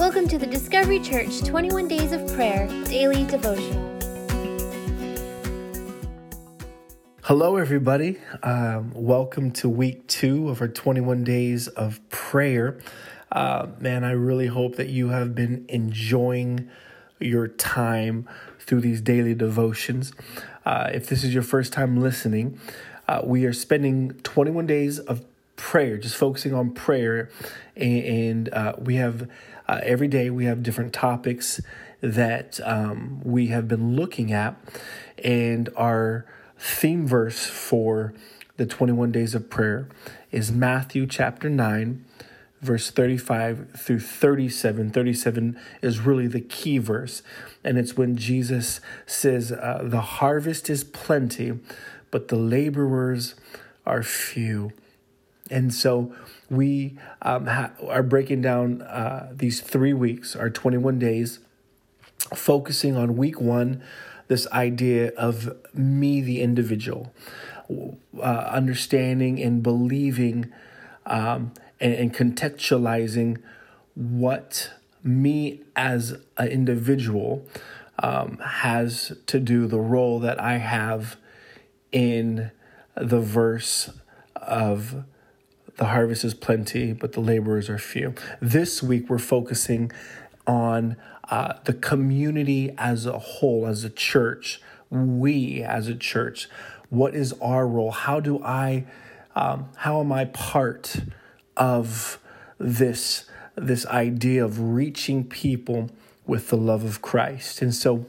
[0.00, 4.00] Welcome to the Discovery Church 21 Days of Prayer Daily Devotional.
[7.24, 8.16] Hello, everybody.
[8.42, 12.80] Um, welcome to week two of our 21 Days of Prayer.
[13.30, 16.70] Uh, man, I really hope that you have been enjoying
[17.18, 18.26] your time
[18.58, 20.14] through these daily devotions.
[20.64, 22.58] Uh, if this is your first time listening,
[23.06, 25.22] uh, we are spending 21 days of
[25.60, 27.28] prayer, just focusing on prayer.
[27.76, 29.28] And, and uh, we have
[29.68, 31.60] uh, every day we have different topics
[32.00, 34.56] that um, we have been looking at.
[35.22, 36.26] And our
[36.58, 38.14] theme verse for
[38.56, 39.88] the 21 days of prayer
[40.32, 42.04] is Matthew chapter 9
[42.60, 44.90] verse 35 through 37.
[44.90, 47.22] 37 is really the key verse.
[47.64, 51.58] And it's when Jesus says, uh, The harvest is plenty,
[52.10, 53.34] but the laborers
[53.86, 54.72] are few.
[55.50, 56.14] And so
[56.48, 61.40] we um, ha- are breaking down uh, these three weeks, our 21 days,
[62.34, 63.82] focusing on week one,
[64.28, 67.12] this idea of me, the individual,
[68.18, 70.52] uh, understanding and believing
[71.06, 73.42] um, and, and contextualizing
[73.94, 74.70] what
[75.02, 77.46] me as an individual
[78.02, 81.16] um, has to do, the role that I have
[81.92, 82.50] in
[82.94, 83.90] the verse
[84.36, 85.04] of
[85.80, 88.14] the harvest is plenty, but the laborers are few.
[88.38, 89.90] This week, we're focusing
[90.46, 90.96] on
[91.30, 94.60] uh, the community as a whole, as a church.
[94.90, 96.50] We as a church,
[96.90, 97.92] what is our role?
[97.92, 98.84] How do I,
[99.34, 100.96] um, how am I part
[101.56, 102.18] of
[102.58, 103.24] this
[103.56, 105.90] this idea of reaching people
[106.26, 107.62] with the love of Christ?
[107.62, 108.04] And so,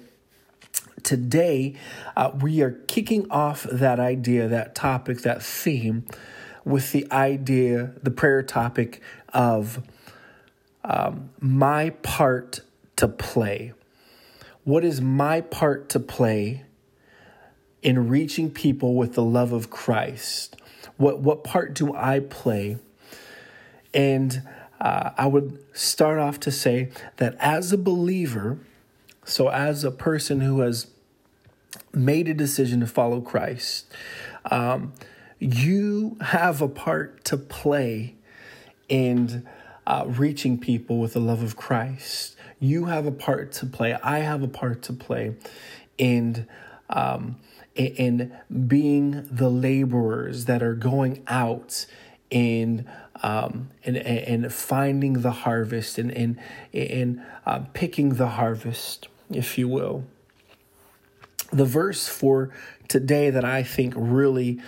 [1.03, 1.75] today
[2.17, 6.05] uh, we are kicking off that idea, that topic, that theme
[6.63, 9.01] with the idea, the prayer topic
[9.33, 9.81] of
[10.83, 12.61] um, my part
[12.97, 13.73] to play.
[14.63, 16.63] What is my part to play
[17.81, 20.55] in reaching people with the love of Christ?
[20.97, 22.77] What, what part do I play?
[23.93, 24.43] And
[24.79, 28.59] uh, I would start off to say that as a believer,
[29.25, 30.87] so as a person who has
[31.93, 33.85] made a decision to follow Christ,
[34.49, 34.93] um,
[35.41, 38.13] you have a part to play
[38.87, 39.49] in
[39.87, 42.35] uh, reaching people with the love of Christ.
[42.59, 43.97] You have a part to play.
[44.03, 45.35] I have a part to play
[45.97, 46.47] in
[46.91, 47.37] um,
[47.73, 48.37] in
[48.67, 51.87] being the laborers that are going out
[52.29, 52.87] in
[53.23, 56.39] um, and, and finding the harvest and and,
[56.71, 60.03] and uh, picking the harvest, if you will.
[61.51, 62.51] The verse for
[62.87, 64.61] today that I think really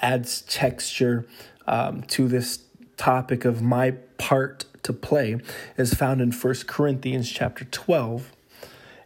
[0.00, 1.26] adds texture
[1.66, 2.60] um, to this
[2.96, 5.38] topic of my part to play
[5.76, 8.32] is found in First Corinthians chapter 12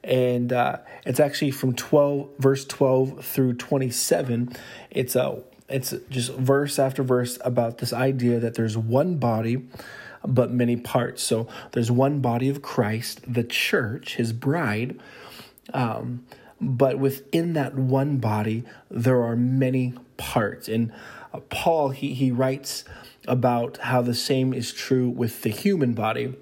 [0.03, 4.55] and uh, it's actually from 12 verse 12 through 27
[4.91, 9.63] it's a it's just verse after verse about this idea that there's one body
[10.27, 11.23] but many parts.
[11.23, 14.99] So there's one body of christ the church his bride
[15.73, 16.27] um,
[16.61, 20.93] but within that one body there are many parts and
[21.33, 22.85] uh, paul he, he writes
[23.27, 26.35] about how the same is true with the human body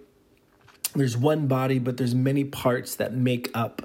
[0.94, 3.82] there's one body, but there's many parts that make up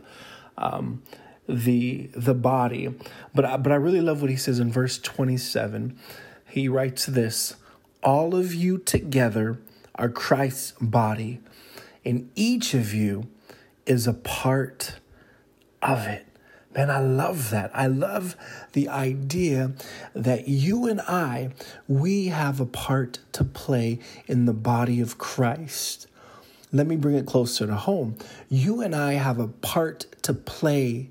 [0.57, 1.03] um,
[1.47, 2.93] the the body.
[3.33, 5.97] But I, but I really love what he says in verse 27.
[6.49, 7.55] He writes this:
[8.03, 9.59] All of you together
[9.95, 11.39] are Christ's body,
[12.05, 13.27] and each of you
[13.85, 14.95] is a part
[15.83, 16.25] of it.
[16.75, 17.69] Man, I love that.
[17.73, 18.35] I love
[18.71, 19.73] the idea
[20.15, 21.51] that you and I,
[21.87, 26.07] we have a part to play in the body of Christ.
[26.71, 28.15] Let me bring it closer to home.
[28.49, 31.09] You and I have a part to play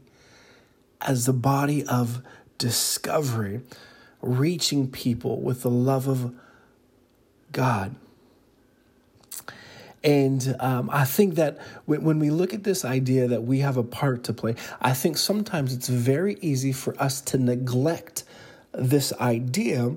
[1.00, 2.22] as the body of
[2.58, 3.60] discovery,
[4.20, 6.34] reaching people with the love of
[7.52, 7.94] God.
[10.04, 13.84] And um, I think that when we look at this idea that we have a
[13.84, 18.24] part to play, I think sometimes it's very easy for us to neglect
[18.72, 19.94] this idea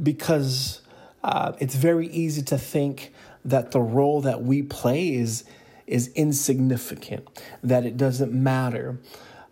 [0.00, 0.82] because
[1.24, 3.12] uh, it's very easy to think
[3.44, 5.44] that the role that we play is
[5.86, 7.26] is insignificant,
[7.64, 9.00] that it doesn't matter.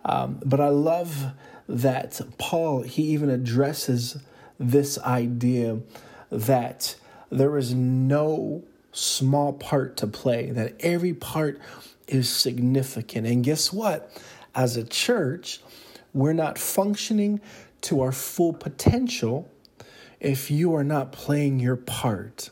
[0.05, 1.33] Um, but I love
[1.69, 4.19] that Paul he even addresses
[4.59, 5.81] this idea
[6.31, 6.95] that
[7.31, 8.63] there is no
[8.99, 11.61] small part to play, that every part
[12.07, 13.27] is significant.
[13.27, 14.11] And guess what?
[14.55, 15.61] As a church,
[16.13, 17.41] we're not functioning
[17.83, 19.49] to our full potential
[20.21, 22.51] if you are not playing your part.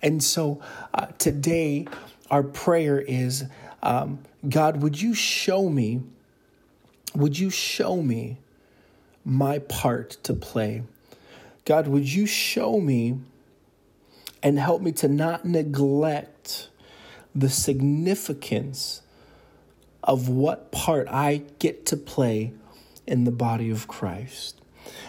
[0.00, 0.60] And so
[0.94, 1.86] uh, today,
[2.30, 3.44] our prayer is
[3.82, 6.02] um, God, would you show me,
[7.14, 8.38] would you show me
[9.24, 10.82] my part to play?
[11.64, 13.18] God, would you show me
[14.42, 16.68] and help me to not neglect
[17.34, 19.02] the significance
[20.02, 22.52] of what part I get to play
[23.06, 24.60] in the body of Christ.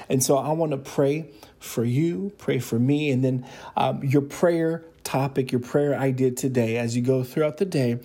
[0.08, 3.46] And so I want to pray for you, pray for me, and then
[3.76, 8.00] um, your prayer topic, your prayer idea today as you go throughout the day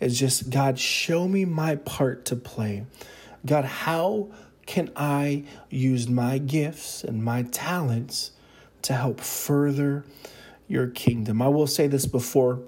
[0.00, 2.84] is just God, show me my part to play.
[3.46, 4.28] God, how
[4.66, 8.32] can I use my gifts and my talents
[8.82, 10.04] to help further
[10.72, 11.40] your kingdom?
[11.40, 12.60] I will say this before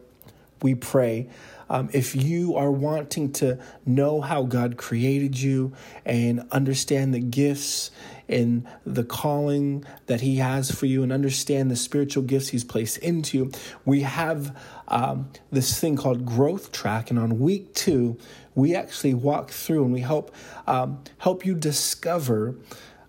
[0.62, 1.28] we pray.
[1.68, 5.72] Um, if you are wanting to know how God created you
[6.04, 7.90] and understand the gifts
[8.28, 12.98] and the calling that He has for you and understand the spiritual gifts He's placed
[12.98, 13.52] into you,
[13.84, 14.56] we have
[14.88, 17.10] um, this thing called Growth Track.
[17.10, 18.18] And on week two,
[18.54, 20.34] we actually walk through and we help
[20.66, 22.56] um, help you discover.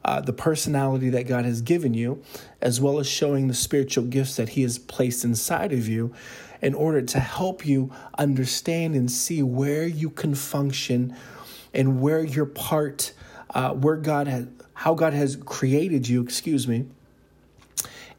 [0.05, 2.21] Uh, the personality that God has given you,
[2.61, 6.13] as well as showing the spiritual gifts that He has placed inside of you,
[6.61, 11.15] in order to help you understand and see where you can function
[11.73, 13.13] and where your part,
[13.55, 16.85] uh, where God has, how God has created you, excuse me,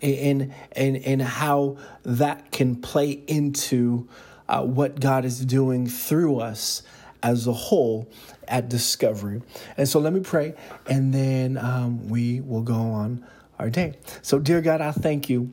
[0.03, 4.09] and and and how that can play into
[4.49, 6.83] uh, what God is doing through us
[7.23, 8.09] as a whole
[8.49, 9.43] at Discovery.
[9.77, 10.55] And so let me pray,
[10.87, 13.25] and then um, we will go on
[13.59, 13.95] our day.
[14.23, 15.51] So, dear God, I thank you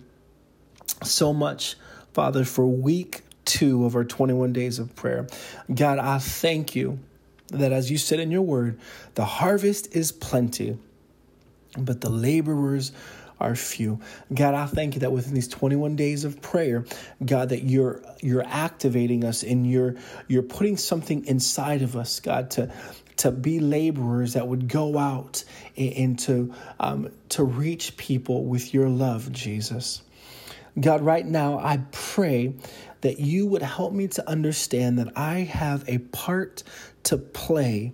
[1.03, 1.75] so much
[2.13, 5.27] Father, for week two of our 21 days of prayer.
[5.73, 6.99] God, I thank you
[7.47, 8.79] that as you said in your word,
[9.15, 10.77] the harvest is plenty,
[11.77, 12.91] but the laborers
[13.39, 13.99] are few.
[14.33, 16.85] God, I thank you that within these 21 days of prayer,
[17.23, 19.95] God, that you're you're activating us and you're
[20.27, 22.73] you're putting something inside of us, God, to
[23.17, 25.43] to be laborers that would go out
[25.77, 30.01] and, to um, to reach people with your love, Jesus.
[30.79, 32.55] God, right now, I pray
[33.01, 36.63] that you would help me to understand that I have a part
[37.03, 37.93] to play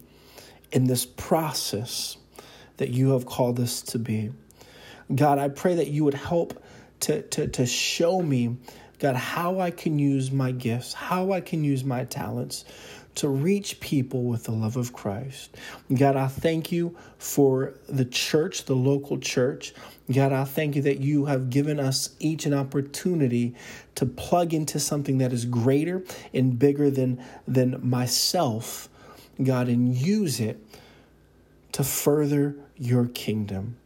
[0.71, 2.15] in this process
[2.77, 4.31] that you have called us to be.
[5.13, 6.61] God, I pray that you would help
[7.01, 8.57] to, to, to show me,
[8.99, 12.65] God, how I can use my gifts, how I can use my talents
[13.15, 15.57] to reach people with the love of Christ.
[15.93, 19.73] God, I thank you for the church, the local church.
[20.11, 23.55] God, I thank you that you have given us each an opportunity
[23.95, 26.03] to plug into something that is greater
[26.33, 28.87] and bigger than, than myself,
[29.41, 30.63] God, and use it
[31.73, 33.78] to further your kingdom.